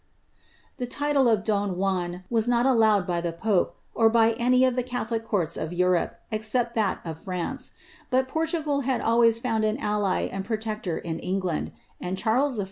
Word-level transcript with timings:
''he 0.79 0.85
title 0.87 1.27
of 1.27 1.43
don 1.43 1.77
Juan 1.77 2.23
was 2.27 2.47
not 2.47 2.65
allowed 2.65 3.05
by 3.05 3.21
the 3.21 3.31
pope, 3.31 3.75
or 3.93 4.09
by 4.09 4.31
any 4.31 4.65
of 4.65 4.75
the 4.75 5.05
>lie 5.11 5.19
courts 5.19 5.55
of 5.55 5.71
Europe, 5.71 6.17
except 6.31 6.73
that 6.73 7.01
of 7.05 7.19
France; 7.19 7.73
but 8.09 8.27
Portugal 8.27 8.81
had 8.81 9.01
78 9.01 9.39
found 9.43 9.63
an 9.63 9.77
ally 9.77 10.21
and 10.21 10.43
protector 10.43 10.97
in 10.97 11.19
England; 11.19 11.71
and 11.99 12.17
Charles 12.17 12.57
I. 12.59 12.59